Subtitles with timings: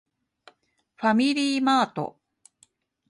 [0.95, 2.17] ファミリーマート